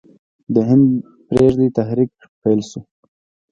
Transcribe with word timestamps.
د 0.53 0.55
هند 0.67 0.85
پریږدئ 1.27 1.67
تحریک 1.77 2.11
پیل 2.41 2.59
شو. 2.69 2.79